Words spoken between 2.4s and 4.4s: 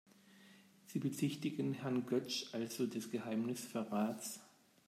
also des Geheimnisverrats?